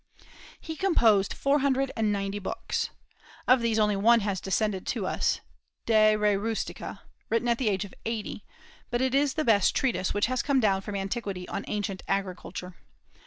He 0.59 0.75
composed 0.75 1.31
four 1.31 1.59
hundred 1.59 1.91
and 1.95 2.11
ninety 2.11 2.39
books. 2.39 2.89
Of 3.47 3.61
these 3.61 3.77
only 3.77 3.95
one 3.95 4.21
has 4.21 4.41
descended 4.41 4.87
to 4.87 5.05
us 5.05 5.41
entire, 5.85 6.15
"De 6.15 6.15
Re 6.15 6.37
Rustica," 6.37 7.01
written 7.29 7.47
at 7.47 7.59
the 7.59 7.69
age 7.69 7.85
of 7.85 7.93
eighty; 8.03 8.43
but 8.89 8.99
it 9.01 9.13
is 9.13 9.35
the 9.35 9.45
best 9.45 9.75
treatise 9.75 10.11
which 10.11 10.25
has 10.25 10.41
come 10.41 10.59
down 10.59 10.81
from 10.81 10.95
antiquity 10.95 11.47
on 11.49 11.65
ancient 11.67 12.01
agriculture. 12.07 12.73